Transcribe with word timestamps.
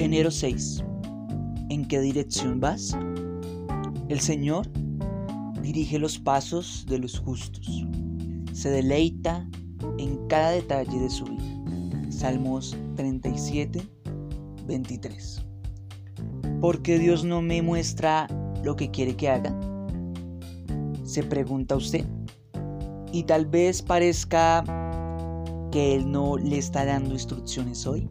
Enero 0.00 0.30
6. 0.30 0.82
¿En 1.68 1.84
qué 1.86 2.00
dirección 2.00 2.58
vas? 2.58 2.96
El 4.08 4.18
Señor 4.18 4.66
dirige 5.60 5.98
los 5.98 6.18
pasos 6.18 6.86
de 6.88 6.98
los 6.98 7.18
justos. 7.18 7.84
Se 8.54 8.70
deleita 8.70 9.46
en 9.98 10.26
cada 10.26 10.52
detalle 10.52 10.98
de 10.98 11.10
su 11.10 11.26
vida. 11.26 12.10
Salmos 12.10 12.74
37, 12.96 13.82
23. 14.66 15.44
¿Por 16.62 16.80
qué 16.80 16.98
Dios 16.98 17.22
no 17.22 17.42
me 17.42 17.60
muestra 17.60 18.26
lo 18.64 18.76
que 18.76 18.90
quiere 18.90 19.14
que 19.16 19.28
haga? 19.28 19.54
Se 21.04 21.22
pregunta 21.22 21.76
usted. 21.76 22.06
Y 23.12 23.24
tal 23.24 23.44
vez 23.44 23.82
parezca 23.82 24.64
que 25.70 25.94
Él 25.94 26.10
no 26.10 26.38
le 26.38 26.56
está 26.56 26.86
dando 26.86 27.12
instrucciones 27.12 27.86
hoy. 27.86 28.08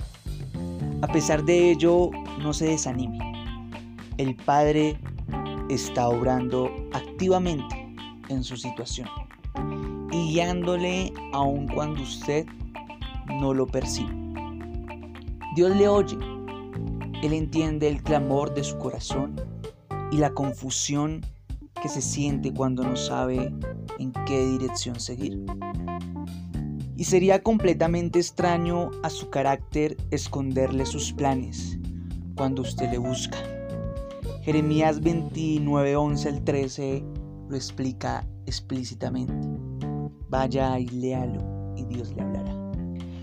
A 1.02 1.08
pesar 1.08 1.46
de 1.46 1.72
ello, 1.72 2.12
no 2.42 2.54
se 2.54 2.66
desanime. 2.66 3.20
El 4.18 4.36
Padre 4.36 5.00
está 5.70 6.10
obrando 6.10 6.70
activamente 6.92 7.96
en 8.28 8.44
su 8.44 8.58
situación 8.58 9.08
y 10.12 10.34
guiándole 10.34 11.14
aun 11.32 11.68
cuando 11.68 12.02
usted 12.02 12.46
no 13.40 13.54
lo 13.54 13.66
percibe. 13.66 14.12
Dios 15.56 15.76
le 15.76 15.88
oye, 15.88 16.18
Él 17.24 17.34
entiende 17.34 17.88
el 17.88 18.04
clamor 18.04 18.54
de 18.54 18.64
su 18.64 18.78
corazón 18.78 19.36
y 20.12 20.18
la 20.18 20.32
confusión 20.32 21.22
que 21.82 21.88
se 21.88 22.02
siente 22.02 22.54
cuando 22.54 22.84
no 22.84 22.96
sabe 22.96 23.54
en 24.00 24.12
qué 24.26 24.46
dirección 24.46 25.00
seguir. 25.00 25.46
Y 27.00 27.06
sería 27.06 27.42
completamente 27.42 28.20
extraño 28.20 28.92
a 29.04 29.10
su 29.10 29.30
carácter 29.30 29.96
esconderle 30.12 30.86
sus 30.86 31.14
planes 31.14 31.80
cuando 32.36 32.62
usted 32.62 32.92
le 32.92 32.98
busca. 32.98 33.38
Jeremías 34.42 35.00
29, 35.00 35.96
11 35.96 36.28
al 36.28 36.44
13 36.44 37.04
lo 37.48 37.56
explica 37.56 38.28
explícitamente. 38.48 39.34
Vaya 40.28 40.78
y 40.78 40.88
léalo 40.88 41.74
y 41.78 41.86
Dios 41.86 42.14
le 42.18 42.22
hablará. 42.22 42.54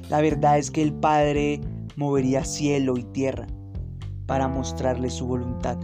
La 0.09 0.23
verdad 0.23 0.57
es 0.57 0.71
que 0.71 0.81
el 0.81 0.95
Padre 0.95 1.61
movería 1.97 2.47
cielo 2.47 2.97
y 2.97 3.05
tierra 3.05 3.47
para 4.25 4.49
mostrarle 4.49 5.11
su 5.11 5.27
voluntad 5.27 5.77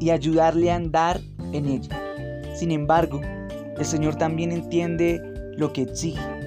y 0.00 0.08
ayudarle 0.08 0.70
a 0.70 0.76
andar 0.76 1.20
en 1.52 1.66
ella. 1.66 2.02
Sin 2.54 2.70
embargo, 2.70 3.20
el 3.76 3.84
Señor 3.84 4.16
también 4.16 4.52
entiende 4.52 5.20
lo 5.58 5.70
que 5.74 5.82
exige 5.82 6.37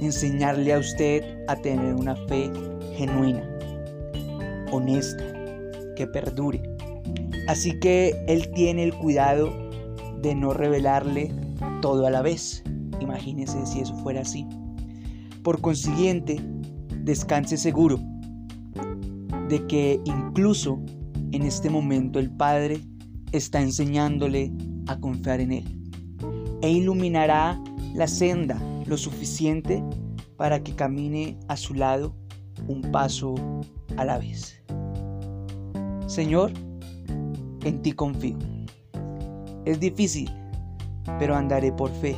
enseñarle 0.00 0.72
a 0.72 0.78
usted 0.78 1.22
a 1.48 1.56
tener 1.56 1.94
una 1.94 2.16
fe 2.26 2.50
genuina, 2.96 3.42
honesta, 4.70 5.24
que 5.96 6.06
perdure. 6.06 6.62
Así 7.48 7.78
que 7.78 8.14
Él 8.28 8.50
tiene 8.52 8.84
el 8.84 8.94
cuidado 8.94 9.52
de 10.20 10.34
no 10.34 10.52
revelarle 10.52 11.32
todo 11.80 12.06
a 12.06 12.10
la 12.10 12.22
vez. 12.22 12.62
Imagínese 13.00 13.64
si 13.66 13.80
eso 13.80 13.94
fuera 13.98 14.22
así. 14.22 14.46
Por 15.42 15.60
consiguiente, 15.60 16.40
descanse 17.02 17.56
seguro 17.56 18.00
de 19.48 19.64
que 19.66 20.00
incluso 20.04 20.80
en 21.32 21.42
este 21.42 21.70
momento 21.70 22.18
el 22.18 22.30
Padre 22.30 22.80
está 23.32 23.60
enseñándole 23.60 24.52
a 24.88 24.98
confiar 24.98 25.40
en 25.40 25.52
Él 25.52 25.64
e 26.62 26.70
iluminará 26.70 27.62
la 27.94 28.08
senda 28.08 28.58
lo 28.86 28.96
suficiente 28.96 29.82
para 30.36 30.62
que 30.62 30.74
camine 30.74 31.38
a 31.48 31.56
su 31.56 31.74
lado 31.74 32.14
un 32.68 32.82
paso 32.92 33.34
a 33.96 34.04
la 34.04 34.18
vez. 34.18 34.62
Señor, 36.06 36.52
en 37.64 37.82
ti 37.82 37.92
confío. 37.92 38.38
Es 39.64 39.80
difícil, 39.80 40.30
pero 41.18 41.34
andaré 41.34 41.72
por 41.72 41.90
fe, 41.90 42.14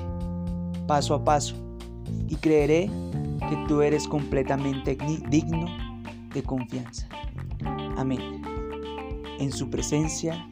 paso 0.86 1.14
a 1.14 1.24
paso, 1.24 1.54
y 2.28 2.36
creeré 2.36 2.90
que 3.48 3.56
tú 3.66 3.80
eres 3.80 4.06
completamente 4.06 4.96
digno 5.30 5.66
de 6.34 6.42
confianza. 6.42 7.08
Amén. 7.96 8.42
En 9.38 9.50
su 9.50 9.70
presencia 9.70 10.46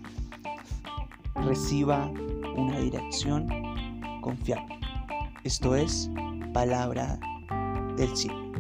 reciba 1.35 2.11
una 2.57 2.79
dirección 2.79 3.47
confiable. 4.23 4.86
Esto 5.47 5.77
es 5.77 6.11
palabra 6.53 7.21
del 7.97 8.17
cielo. 8.17 8.51